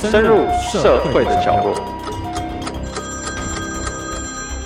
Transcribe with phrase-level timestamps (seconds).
[0.00, 1.74] 深入社会的角落，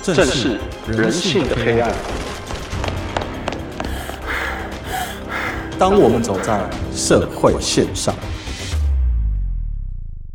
[0.01, 1.91] 正视人性的黑暗。
[5.77, 8.15] 当我们走在社会线上，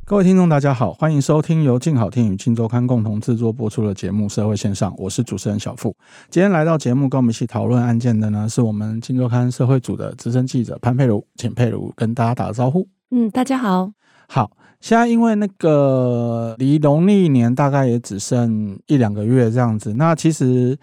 [0.05, 5.97] 各位听众，大家好，欢迎收听由静好听与静周刊共同制作播出的节目《社会线上》，我是主持人小付。
[6.29, 12.87] 今天来到节目跟我们一起讨论案件的呢，是我们静周刊社会组的资深记者潘佩如，请佩如跟大家打个招呼。
[13.11, 13.91] 嗯，大家好，
[14.29, 14.51] 好。
[14.81, 20.79] 现在因为那个离农历年大概也只剩一两个月这样子，那其实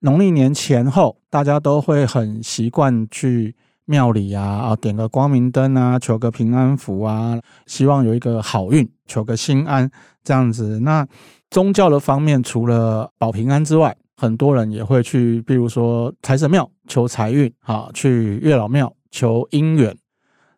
[0.00, 3.54] 农历年前后大家都会很习惯去
[3.86, 9.90] 庙里啊，啊点个光明灯啊，求个平安符啊，希望有一个好运，求个心安
[10.22, 10.78] 这样子。
[10.80, 11.04] 那
[11.50, 19.96] 宗教的方面，除了保平安之外，很多人也会去，比如说财神庙求财运，啊，去月老庙求姻缘。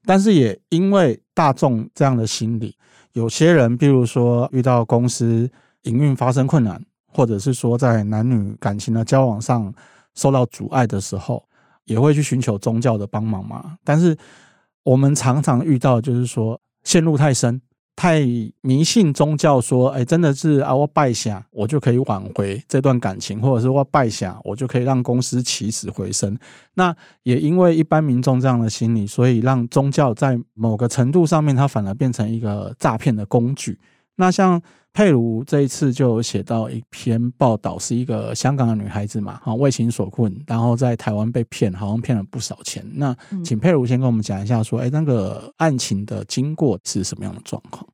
[0.05, 2.77] 但是也因为大众这样的心理，
[3.13, 5.51] 有些人，比如说遇到公司
[5.83, 9.73] 营运发生困难，或者是说在男女感情的交往上
[10.15, 11.43] 受到阻碍的时候，
[11.85, 13.77] 也会去寻求宗教的帮忙嘛。
[13.83, 14.17] 但是
[14.83, 17.61] 我们常常遇到，就是说陷入太深。
[17.95, 18.21] 太
[18.63, 26.37] 迷信宗教，说，哎，真的是啊，我拜下，我就可以挽回这段感情，或者是我拜下，我就可以让公司起死回生。
[26.75, 33.79] 那也因为一般民众这样的心理，所以让宗教在某个程度上面，它反而变成一个诈骗的工具。
[34.17, 34.63] 那像。
[34.95, 42.85] 佩如这一次就有写到一篇报道，是一个香港的女孩子嘛，哈，为情所困，然后在台湾被骗，好像骗了不少钱。
[42.93, 47.89] 那请佩如先跟我们讲一下，说，哎，那个案情的经过是什么样的状况？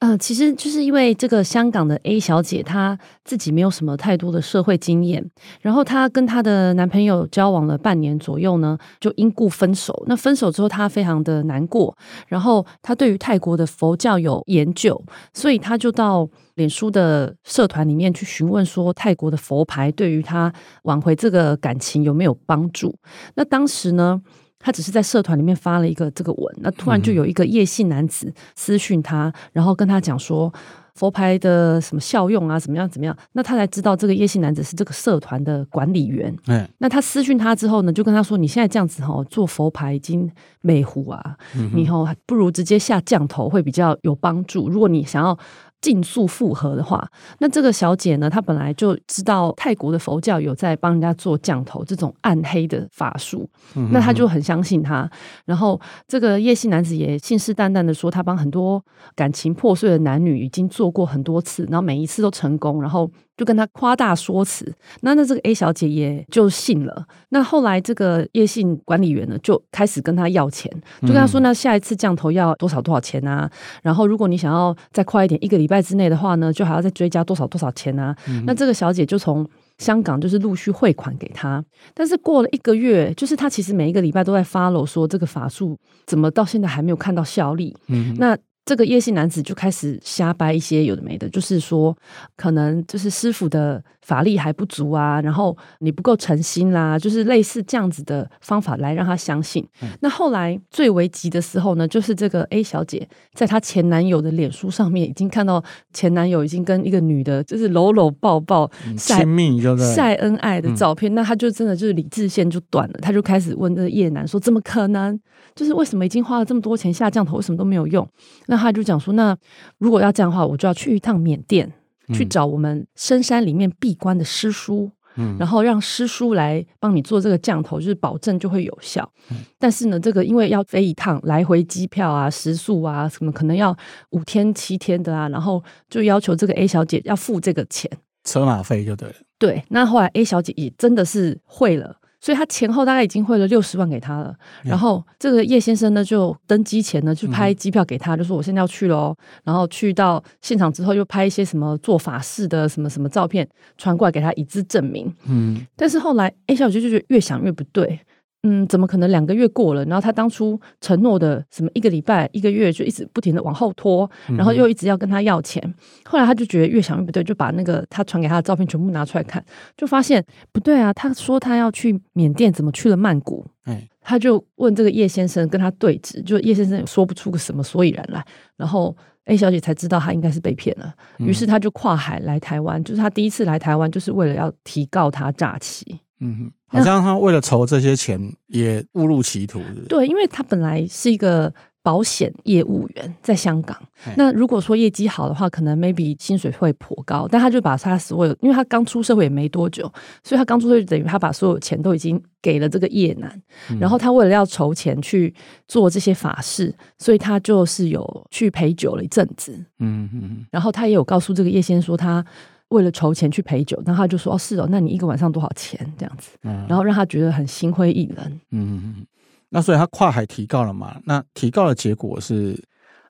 [0.00, 5.28] 呃，其实就是因为这个香港的 A 小姐，她自己没有什么太多的社会经验，
[5.60, 10.04] 然后她跟她的男朋友交往了半年左右呢，就因故分手。
[10.06, 11.96] 那分手之后，她非常的难过，
[12.28, 15.02] 然后她对于泰国的佛教有研究，
[15.34, 20.52] 所以她就到脸书的社团里面去询问说，泰国的佛牌对于她
[20.84, 22.94] 挽回这个感情有没有帮助？
[23.34, 24.22] 那当时呢，
[24.58, 30.52] 他只是在社团里面发了一个这个文，那突然就有一个叶姓男子私讯他，然后跟他讲说
[30.94, 36.34] 佛牌的什么效用啊，怎么样怎么样，那他才知道这个叶姓男子是这个社团的管理员。
[36.48, 40.28] 嗯，那他私讯他之后呢，就跟他说：“你现在这样子哈，做佛牌已经
[40.60, 41.36] 美糊啊，
[41.72, 44.68] 你以后不如直接下降头会比较有帮助。
[44.68, 45.38] 如果你想要。”
[45.80, 47.08] 尽速复合的话，
[47.38, 55.08] 那这个小姐呢，她本来就知道泰国的佛教有在帮人家做降头这种暗黑的法术，嗯、那她就很相信他。
[55.44, 58.84] 然后这个叶姓男子也信誓旦旦的说，他帮很多
[59.14, 62.82] 感情破碎的男女已经做过很多次，然后每一次都成功。
[62.82, 63.10] 然后。
[63.38, 64.70] 就跟他夸大说辞，
[65.02, 67.06] 那那这个 A 小姐也就信了。
[67.28, 70.70] 那后来这个叶姓管理员呢，就开始跟他要钱，
[71.02, 73.48] 就跟他说：“那下一次降头要多少多少钱啊？
[73.80, 79.48] 然后如果你想要再快一点，一个礼拜之内的话呢，就还要再追加多少多少钱啊？”嗯、那这个小姐就从
[79.78, 87.76] 香港就是陆续汇款给他，但是过了一个月，就是他其实每一个礼拜都在 follow 说这个法术怎么到现在还没有看到效力。
[87.86, 88.36] 嗯，那。
[88.68, 91.96] 这个夜姓男子就开始瞎掰一些有的没的，就是说
[92.36, 99.62] 可能就是师傅的法力还不足啊，然后你不够诚心啦，就是类似这样子的方法来让他相信。
[99.82, 115.20] 嗯、那后来最危急的时候呢，就是这个 A 小姐在她前男友的脸书上面已经看到前男友已经跟一个女的，就是搂搂抱抱、晒、嗯、密就晒恩爱的照片，嗯、那她就真的就是理智线就断了，她就开始问这个叶楠说：怎么可能？
[115.54, 118.08] 就是为什么已经花了这么多钱下降头，为什么都没有用？
[118.46, 119.36] 那他就讲说，那
[119.78, 121.72] 如果要这样的话，我就要去一趟缅甸，嗯、
[122.12, 129.10] 去找我们深山里面闭关的师叔，嗯、然后让师叔来帮你做这个降头，就是保证就会有效。
[129.30, 133.76] 嗯、但是呢，这个因为要飞一趟，来回机票啊、食宿啊什么，可能要
[134.10, 137.90] 五天七天的啊，然后就要求这个 A 小姐要付这个钱，
[138.24, 139.14] 车马费就对了。
[139.38, 141.96] 对，那后来 A 小姐也真的是会了。
[142.20, 144.34] 所以他前后大概已经汇了六十万给他了，
[144.64, 149.14] 然后这个叶先生呢，就登机前呢就拍机票给他，就说我现在要去喽，
[149.44, 155.14] 然后去到现场之后又拍一些什么做法事的什么什么照片传过来给他以资证明。
[155.26, 158.00] 嗯，但是后来 A 小姐就觉得越想越不对。
[158.44, 165.60] 嗯，怎么可能两个月过了，然后他当初承诺的什么一个礼拜、一个月就一直不停的往后拖，然后又一直要跟他要钱。
[165.66, 165.74] 嗯、
[166.04, 169.44] 后来他就觉得越想越不对，就把那个他传给他的照片全部拿出来看，
[169.76, 170.92] 就发现不对啊。
[170.92, 173.44] 他说他要去缅甸，怎么去了曼谷？
[173.66, 178.24] 嗯、他就问这个叶先生跟他对质，就叶先生也说不出个什么所以然来。
[178.56, 186.00] 然后 A 小姐才知道他应该是被骗了，于是他就跨海来台湾，就是他第一次来台湾，就是为了要提告他诈欺。
[186.20, 189.60] 嗯哼，好像他为了筹这些钱也误入歧途。
[189.88, 193.76] 对，因为他本来是一个保险业务员在香港。
[194.16, 199.90] 那如果说业绩好的话，可能 maybe 薪水会颇高，但他就把他所有，因为他刚出社会也没多久，
[200.22, 205.34] 所以他刚出社会就等于他把所有钱都已经给了这个叶楠，嗯、然后他为了要筹钱去
[205.66, 209.52] 做这些法事，所以他就是有去陪酒了一阵子。
[209.78, 212.24] 嗯嗯，然后他也有告诉这个叶先生说，他
[212.68, 216.30] 为了筹钱去陪酒，然后他就说哦是哦，那你一个晚上多少钱这样子？
[216.42, 218.26] 嗯，然后让他觉得很心灰意冷。
[218.50, 219.06] 嗯嗯嗯。
[219.50, 221.00] 那所以他跨海提告了嘛？
[221.04, 222.62] 那提告的结果是，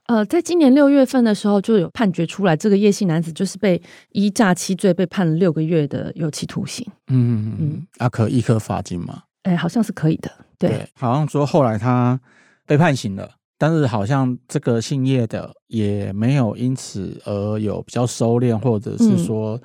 [0.07, 3.83] 呃，在今年六月份的时候就有判决出来，这个叶姓男子就是被
[4.13, 6.87] 依诈欺罪被判了六个月的有期徒刑。
[7.09, 9.25] 嗯嗯嗯，啊，可易科罚金吗？
[9.43, 10.31] 哎，好像是可以的。
[10.59, 12.21] 对，对，好像说后来他
[12.65, 13.29] 被判刑了，
[13.59, 19.57] 但是好像这个姓叶的也没有因此而有比较收敛，或者是说。
[19.57, 19.61] 嗯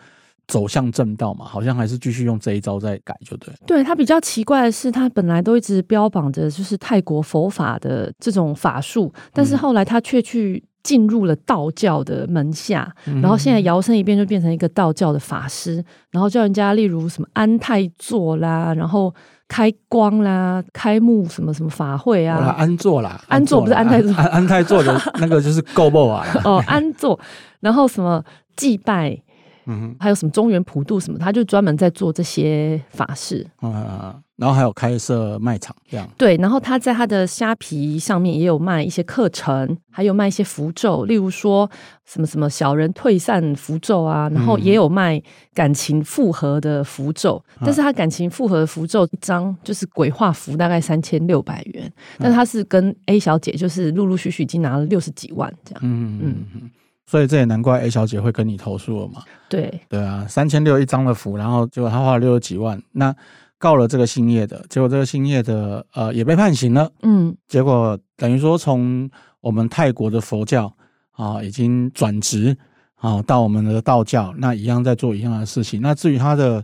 [0.46, 3.52] 走向正道嘛，好像还是继续用这一招在改，就对。
[3.66, 19.16] 对，他比较奇怪的是，他本来都一直标榜着就是泰国佛法的这种法术，但是后来他却去进入了道教的门下，嗯、然后现在摇身一变就变成一个道教的法师，然后叫人家例如什么安泰座啦，然后
[19.48, 26.26] 开光啦，开幕什么什么法会啊，安座啦，安座不是安泰座，安安泰座的那个就是够不啊？
[26.44, 27.20] 哦，安座，
[27.60, 28.24] 然后什么
[28.56, 29.22] 祭拜。
[29.66, 33.46] 嗯哼，还有什么中原普渡什么，他就专门在做这些法事。
[33.62, 36.10] 嗯，然后还有开设卖场这样。
[36.18, 41.70] 对，然后他在他的虾皮上面也有卖一些课程，还有卖一些符咒，例如说
[42.06, 45.22] 什么什么小人退散符咒啊，然后也有卖
[45.54, 47.42] 感情复合的符咒。
[47.60, 55.80] 嗯、但是他感情复合的符咒一张就是鬼画符，大概三千六百元，但他是跟 A 小姐就是陆陆续续已经拿了六十几万这样。
[55.84, 56.72] 嗯嗯嗯。
[57.06, 59.22] 所以这也难怪 A 小姐会跟你投诉了嘛？
[59.50, 63.14] 对对啊，三千六一张的符，然后结果她花了六十几万，那
[63.58, 66.90] 告了这个姓叶的，结果这个姓叶的呃也被判刑了。
[67.02, 69.10] 嗯，结果等于说从
[69.42, 70.74] 我们泰国的佛教
[71.12, 72.58] 啊已经转职
[72.96, 75.82] 啊到我们的道教，那一样在做一样的事情。
[75.82, 76.64] 那至于他的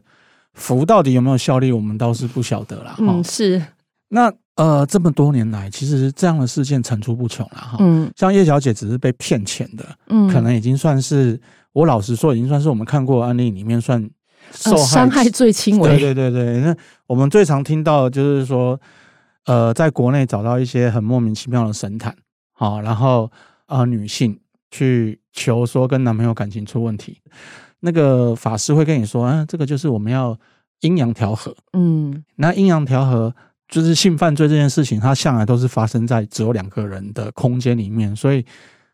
[0.53, 2.95] 符到底有没有效力，我们倒是不晓得了。
[2.99, 3.61] 嗯，是
[4.09, 4.33] 那。
[4.59, 7.77] 呃，这么多年来，其实这样的事件层出不穷了哈。
[7.79, 11.39] 嗯，像叶小姐只是被骗钱的，嗯，可能已经算是
[11.71, 14.01] 我老实说，已经算是我们看过的案例里面算
[14.51, 15.97] 受害、呃、伤害最轻微。
[15.97, 16.75] 对对对对，那
[17.07, 18.77] 我们最常听到的就是说，
[19.45, 22.13] 呃，在国内找到一些很莫名其妙的神坛，
[22.51, 23.31] 好，然后
[23.67, 24.37] 呃，女性
[24.71, 27.21] 去求说跟男朋友感情出问题，
[27.79, 30.37] 那个法师会跟你说，啊，这个就是我们要
[30.81, 33.33] 阴阳调和，嗯，那阴阳调和。
[33.69, 38.43] 就是性犯罪这件事情，它向来都是发生在只有两个人的空间里面，所以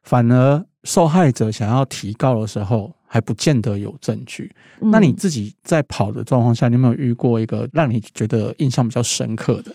[0.04, 4.54] 反而受害者想要提告的时候，还不见得有证据。
[4.82, 9.74] 嗯、那你自己在跑的状况下，你有没有遇过一个让你觉得印象比较深刻的？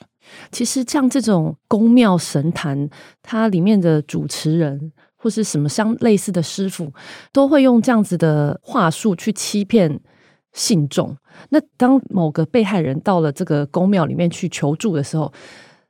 [0.52, 2.88] 其实像这种宫庙神坛，
[3.23, 6.93] 它里面的主持人或是什么相类似的师傅，
[7.32, 9.99] 都会用这样子的话术去欺骗
[10.52, 11.17] 信众。
[11.50, 15.32] 那当某个被害人到了这个宫庙里面去求助的时候，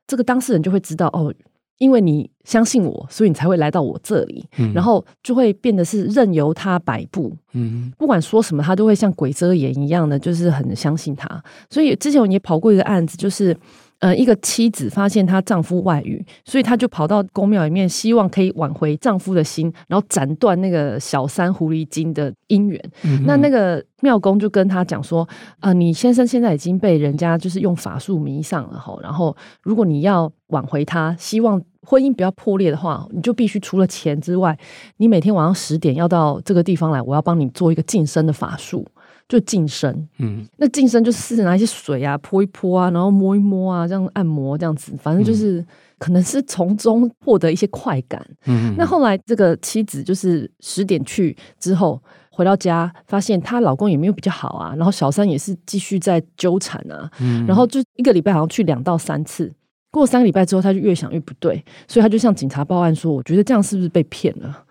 [0.07, 1.33] 这个当事人就会知道哦，
[1.79, 11.43] 因为你相信我，所以你才会来到我这里，嗯、然后就会变得是任由他摆布，嗯，不管说什么，他都会像鬼遮眼一样的，就是很相信他。
[11.69, 13.57] 所以之前我也跑过一个案子，就是。
[14.01, 22.83] 呃，一个妻子发现她丈夫外遇，所以她就跑到宫庙里面，希望可以挽回丈夫的心，然后斩断那个小三狐狸精的姻缘。
[23.05, 25.29] 嗯、那那个庙公就跟他讲说
[25.61, 34.59] ：“呃，你先生现在已经被人家就是用法术迷上了吼，然后如果你要挽回他，希望婚姻不要破裂的话，你就必须除了钱之外，
[34.97, 38.87] 你每天晚上十点要到这个地方来，我要帮你做一个净身的法术。”
[39.31, 45.65] 就净身，嗯，那净身就是试着拿一些水啊泼一泼啊，然后摸一摸啊，这样按摩这样子，反正就是
[45.99, 48.21] 可能是从中获得一些快感。
[48.47, 59.53] 嗯，那后来这个妻子就是十点去之后回到家，发现她老公也没有比较好啊，然后小三也是继续在纠缠啊，嗯，然后就一个礼拜好像去两到三次，
[59.93, 64.65] 过三个礼拜之后，她就越想越不对，所以她就向警察报案说：“我觉得这样是不是被骗了？”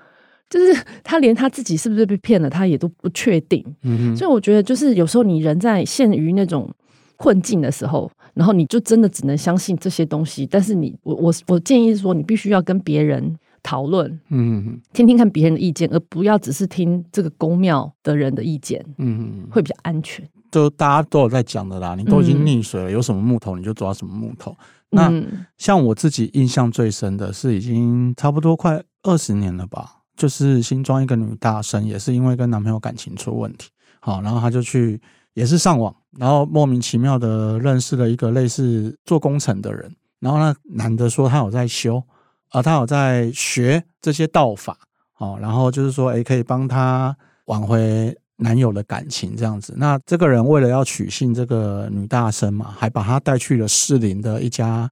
[0.49, 3.63] 就是 他连他自己是不是被骗了，他也都不确定。
[3.83, 6.69] 嗯哼，所以我觉得，就是有时候你人在陷于那种
[7.17, 10.45] 困境的时候，然后你就真的只能相信这些东西。
[10.45, 18.83] 但是你，我我我建议说，你必须要跟别人讨论，嗯哼，听听看别人的意见，而不要只是听这个公庙的人的意见。
[18.97, 20.27] 嗯哼，会比较安全。
[20.51, 24.55] 就大家都有在讲的啦，你都已经溺水了，嗯、有什么木头你就抓什么木头。
[24.89, 25.13] 那
[25.59, 29.97] 像我自己印象最深的是，已经差不多快二十年了吧。
[30.19, 33.69] 就是新装一个女大生，也是因为跟男朋友感情出问题，
[34.01, 34.99] 好，然后她就去，
[35.33, 42.03] 也是上网，然后莫名其妙的认识了一个类似做工程的人，然后那男的说他有在修，
[42.49, 44.77] 啊，他有在学这些道法，
[45.19, 49.73] 哦，然后就是说，诶，可以帮他挽回男友的感情这样子。
[49.77, 54.89] 那这个人为了要取信这个女大生嘛，还把她带去了士林的一家，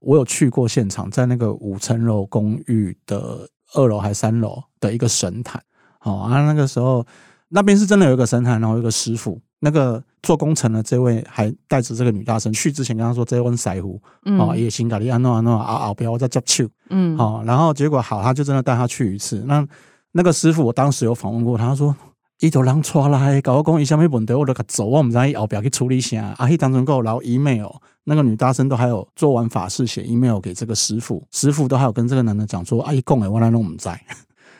[0.00, 5.62] 我有去过现场，在那个五层楼公寓的二楼还三楼的一个神坛，
[6.02, 7.04] 哦，啊，那个时候
[7.48, 9.40] 那边是真的有一个神坛，然后有一个师傅。
[9.60, 13.98] 那个做工程的这位还带着这个女大生去之前跟他说：“这问师傅，
[14.38, 19.42] 哦，也行，咖喱安诺安诺啊啊，不要再接触。”嗯，好，然后结果好，他就真的带她去一次。
[19.46, 19.66] 那
[20.12, 21.96] 那个师傅，我当时有访问过他，他说
[22.40, 26.34] ：“伊都人出来，搞我讲伊什么问题，我都甲走，我们在后边去处理下。
[26.36, 27.66] 啊，迄当中够，然后 email，
[28.04, 33.98] 那个女大生都还有做完法事写 email 给这个师傅，师傅都还有跟这个男的讲说：‘阿姨讲诶，我来弄我们在。’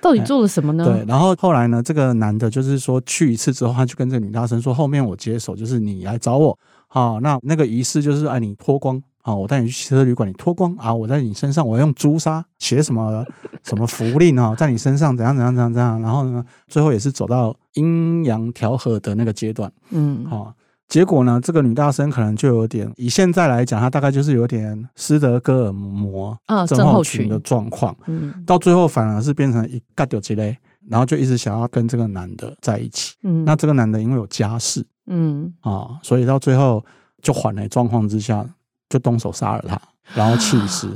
[0.00, 0.85] 到底做了什么呢？
[0.85, 13.25] 对，然后后来呢，这个男的就是说去一次之后，他就跟这个女大生说：“后面我接手，就是你来找我，好，那那个仪式就是哎，你脱光，好，我带你去汽车旅馆，你脱光啊，我在你身上，我用朱砂写什么
[13.64, 20.54] 什么符令啊，在你身上怎样怎样怎样怎样，然后呢，最后也是走到阴阳调和的那个阶段，嗯，好。”
[20.87, 27.97] 结果呢，这个女大生可能就有点，以现在来讲，她大概就是有点斯德哥尔摩症候群的状况。
[28.06, 30.56] 嗯，到最后反而是变成一嘎丢之类，
[30.88, 33.16] 然后就一直想要跟这个男的在一起。
[33.25, 36.85] 嗯，那这个男的因为有家室，嗯啊，所以到最后
[37.21, 38.49] 就缓了状况之下，
[38.88, 39.80] 就动手杀了他，
[40.14, 40.88] 然后弃 尸。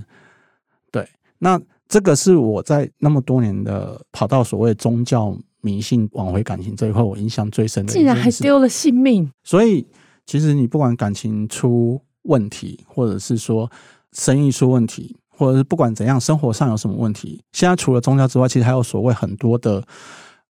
[0.90, 5.36] 对，那这个是我在那么多年的跑到所谓宗教。
[5.62, 9.30] 迷信挽回感情这一块，我印象最深的，竟然还丢了性命。
[9.44, 9.86] 所以，
[10.24, 13.70] 其实你不管感情出问题，或者是说
[14.12, 19.86] 生意出问题，或者是不管怎样，生活上有什么问题，现在除了宗教之外，其实还有所谓很多的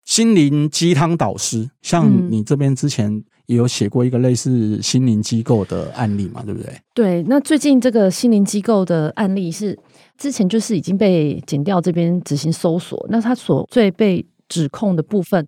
[0.04, 1.68] 心灵鸡汤导师。
[1.82, 6.72] 像你这边之前也有写过一个类似心灵机构的案例嘛，对不对？
[6.94, 7.22] 对。
[7.24, 9.78] 那最近这个心灵机构的案例是
[10.16, 15.46] 之前就是已经被检调这边执行搜索，那他所最被指控的部分，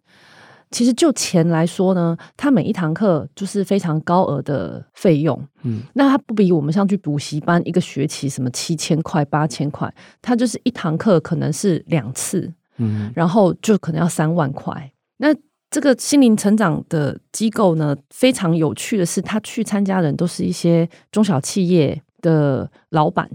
[0.70, 5.42] 其实就钱来说呢，他每一堂课就是非常高额的费用。
[5.62, 14.92] 嗯，那他不比我们像去补习班一个学期什么七千块、八千块，他就是一堂课可能是两次，嗯，然后就可能要三万块。
[15.16, 15.34] 那
[15.74, 23.28] 这个心灵成长的机构呢，非常有趣的是，他去参加的人都是一些中小企业的老板。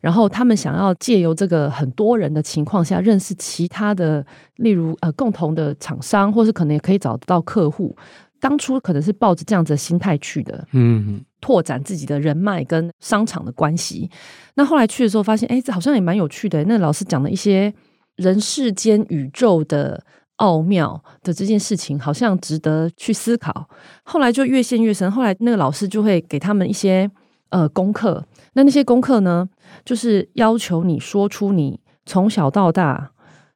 [0.00, 4.26] 然后他们想要借由这个很多人的情况下认识其他的，
[4.56, 7.96] 例如呃共同的厂商，或是可能也可以找得到客户。
[8.40, 14.10] 当初可能是抱着这样子的心态去的，嗯，拓展自己的人脉跟商场的关系。
[14.54, 16.64] 那后来去的时候发现，哎，这好像也蛮有趣的。
[16.64, 17.72] 那老师讲的一些
[18.16, 20.04] 人世间宇宙的
[20.36, 23.68] 奥妙的这件事情，好像值得去思考。
[24.04, 25.10] 后来就越陷越深。
[25.10, 27.10] 后来那个老师就会给他们一些
[27.50, 28.24] 呃功课。
[28.54, 29.48] 那那些功课呢，
[29.84, 33.10] 就是要求你说出你从小到大，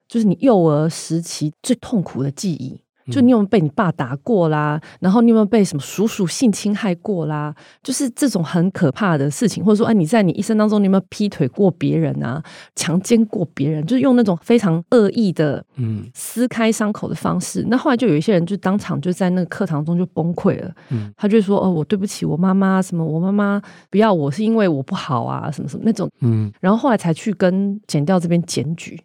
[0.09, 2.81] 就是你幼儿时期最痛苦的记忆。
[3.11, 4.81] 就你有没有被你爸打过啦？
[5.00, 7.55] 然后你有没有被什么叔叔性侵害过啦？
[7.83, 12.43] 就是这种很可怕的事情，或者说，哎，你在你一生当中，你有没有劈腿过别人啊？
[12.75, 13.85] 强奸过别人？
[13.87, 17.64] 就是用那种非常恶意的，嗯，撕开伤口的方式。
[17.69, 29.00] 那后来就有一些人就当场就在那个课堂中就崩溃了，嗯，他就说，哦，我对不起我妈妈，什么我妈妈不要我是因为我不好啊，什么什么那种，嗯，然后后来才去跟检调这边检举。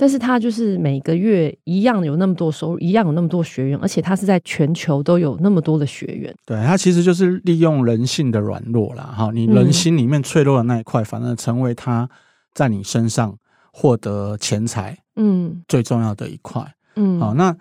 [0.00, 6.34] 但是他就是每个月一样有那么多收入，一样有那么多学员，而且他是在全球都有那么多的学员。
[6.46, 9.02] 对，他其实就是利用人性的软弱啦。
[9.04, 12.08] 哈，你人心里面脆弱的那一块，反而成为他
[12.54, 13.36] 在你身上
[13.74, 16.66] 获得钱财，嗯，最重要的一块。
[16.96, 17.54] 嗯，好，那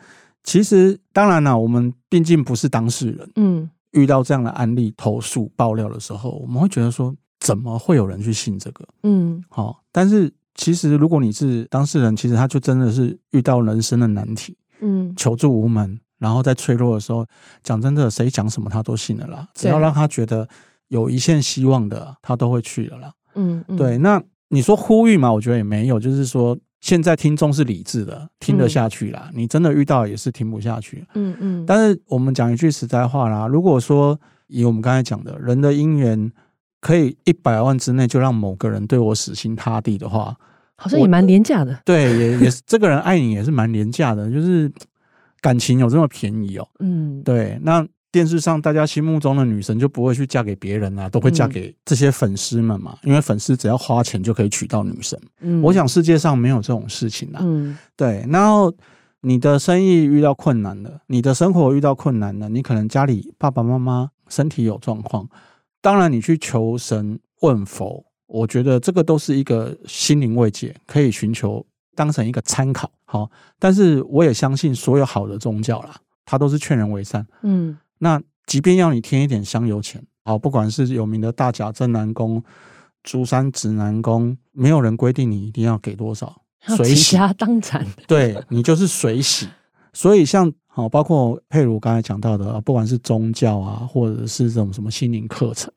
[0.46, 8.88] 其实当然了，我们毕竟不是当事人，嗯，遇到这样的案例投诉爆料的时候，我们会觉得说，怎么会有人去信这个？
[9.04, 10.34] 嗯，好，但是。
[10.60, 17.26] 其实，如果你是当事人，其实他就真的是遇到人生的难题，嗯，求助无门，然后在脆弱的时候，
[17.64, 19.48] 讲真的，谁讲什么他都信了啦。
[19.54, 20.46] 只要让他觉得
[20.90, 23.14] 有一线希望的，他都会去了啦。
[23.36, 23.98] 嗯，嗯，对。
[24.00, 25.32] 那你说呼吁嘛？
[25.32, 29.30] 我觉得也没有，就是说现在听众是理智的，听得下去啦。
[29.32, 31.08] 嗯，你真的遇到也是听不下去。
[31.14, 31.66] 嗯嗯。
[31.66, 36.30] 但是我们讲一句实在话啦，如果说以我们刚才讲的人的姻缘，
[36.82, 40.36] 可以一百万之内就让某个人对我死心塌地的话。
[40.80, 44.72] 好像也蛮廉价的，对，也也是这个人爱你也是蛮廉价的，就是
[45.42, 46.66] 感情有这么便宜哦。
[46.80, 47.60] 嗯，对。
[47.62, 55.20] 那电视上大家心目中的女神就不会去嫁给别人啊，都会嫁给这些粉丝们嘛，因为粉丝只要花钱就可以娶到女神。
[55.42, 57.40] 嗯，我想世界上没有这种事情啊。
[57.44, 58.26] 嗯，对。
[58.30, 58.74] 然后
[59.22, 65.28] 你的生意遇到困难了，你的生活遇到困难了，你可能家里爸爸妈妈身体有状况，
[65.82, 68.06] 当然你去求神问佛。
[68.30, 72.90] 我觉得这个都是一个心灵慰藉，可以寻求当成一个参考。
[73.06, 75.96] 好，但是我也相信所有好的宗教啦，
[76.26, 77.26] 它都是劝人为善。
[77.42, 82.44] 嗯，那即便要你添一点香油钱，好，不管是有名的大甲镇南宫、
[83.02, 86.44] 竹山指南宫，没有人规定你一定要给多少，
[86.78, 87.84] 随喜当产。
[88.08, 89.48] 对，你就是随喜。
[89.92, 95.74] 所以像好，包括佩如刚才讲到的，不管是宗教啊，或者是这种什么心灵课程。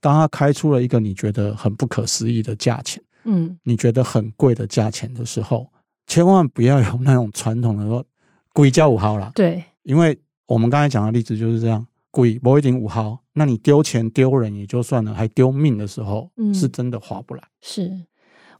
[0.00, 5.70] 当他开出了一个你觉得很不可思议的价钱，嗯，你觉得很贵的价钱的时候，
[6.06, 8.04] 千万不要有那种传统的说
[8.52, 17.42] 贵叫五号啦，对，因为我们刚才讲的例子就是这样，贵不一定五号，那你丢钱丢人也就算了，还丢命的时候，嗯，是真的划不来。
[17.60, 18.04] 是，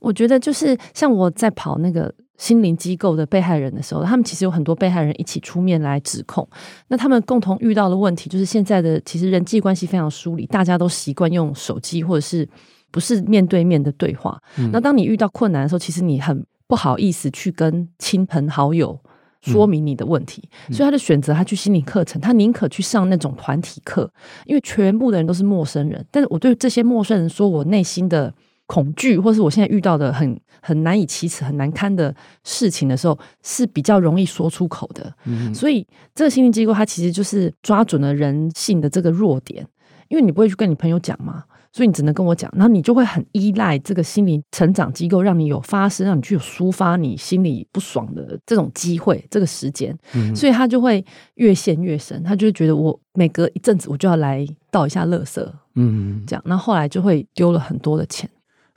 [0.01, 2.15] 我觉得就是像我在跑那个。
[2.39, 6.49] 心灵机构的被害人的时候，他们其实有很多被害人一起出面来指控。
[6.87, 12.49] 那他们共同遇到的问题就是，现在的其实人际关系非常疏离，大家都习惯用手机或者是
[12.93, 14.41] 不是面对面的对话。
[14.57, 14.71] 嗯。
[14.73, 18.97] 那当你遇到困难的时候，其实你很不好意思去跟亲朋好友
[19.41, 20.73] 说明你的问题，嗯。
[20.73, 24.09] 所以他就选择他去心理课程，他宁可去上那种团体课，
[24.47, 26.07] 因为全部的人都是陌生人。
[26.13, 28.33] 但是我对这些陌生人说我内心的。
[28.69, 35.11] 恐惧，或是我现在遇到的很很难以启齿、很难堪的事情的时候，是比较容易说出口的。
[35.25, 39.67] 嗯，所以这个心灵机构它其实就是抓准了人性的这个弱点，
[40.09, 49.97] 因为你不会去跟你朋友讲嘛，所以你只能跟我讲，然后你就会很依赖这个心灵成长机构，让你有发声，让你去有抒发你心里不爽的这种机会、这个时间。
[50.15, 51.03] 嗯，所以他就会
[51.37, 55.43] 越陷越深，他就会觉得我每隔一阵子我就要来倒一下垃圾，
[55.75, 58.29] 嗯，这样，那后来就会丢了很多的钱。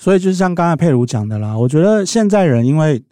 [0.01, 3.03] 所以就是像刚才佩如讲的啦，我觉得现在人因为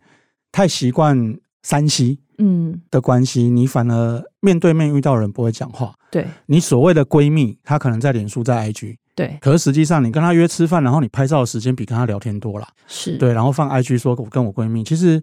[0.51, 5.93] 太习惯三 C，嗯的关系，你反而面对面遇到人不会讲话。
[6.09, 12.67] 对，你所谓的闺蜜，她可能在脸书在 IG，对，可是实际上你跟她约吃饭，然后你拍照的时间比跟她聊天多了。
[12.87, 15.21] 是对，然后放 IG 说我跟我闺蜜，其实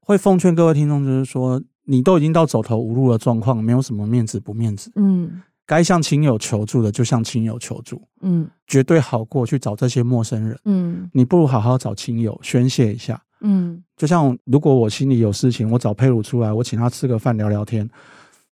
[0.00, 5.40] 会奉劝各位听众，就是说你都已经到走投无路的状况，没有什么面子不面子，嗯。
[5.66, 17.88] 该向亲友求助的就向亲友求助，嗯，绝对好过去找这些陌生人，嗯，你不如好好找亲友宣泄一下，嗯，就像如果我心里有事情，我找佩鲁出来，我请他吃个饭聊聊天，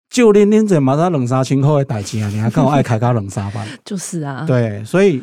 [0.09, 5.20] 就连连着马上冷杀亲后的代金啊，你还跟我爱开个冷杀班，就是啊，对，所以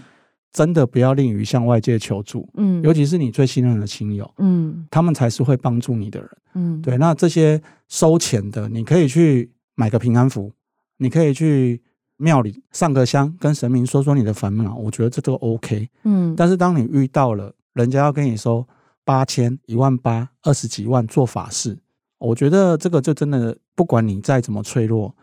[0.51, 10.51] 真的不要吝于向外界求助，嗯，尤其是你最信任的亲友，嗯，他们才是会帮助你的人，嗯，对，那这些收钱的，你可以去买个平安符。
[10.97, 11.81] 你可以去
[12.17, 15.89] 庙里上个香，跟神明说说你的烦恼，我觉得这都 OK。
[16.03, 18.65] 嗯，但是当你遇到了人家要跟你收
[19.05, 21.77] 八千、一万八、二十几万做法事，
[22.17, 25.15] 我觉得这个就真的不管你再怎么脆弱，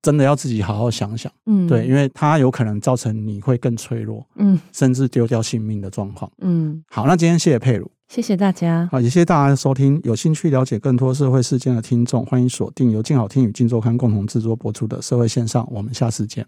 [0.00, 1.30] 真的要自己好好想想。
[1.46, 6.30] 嗯，对，因为它有可能造成你会更脆弱，嗯，甚至丢掉性命的状况。
[6.38, 7.90] 嗯，好，那今天谢谢佩如。
[8.08, 10.00] 谢谢大家，好，也谢谢大家的收听。
[10.02, 16.46] 有兴趣了解更多社会事件的听众，欢迎锁定由静好听与静周刊共同制作播出的《社会线上》，我们下次见。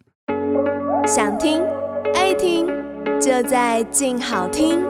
[1.07, 1.61] 想听
[2.15, 2.67] 爱听，
[3.21, 4.81] 就在静好听。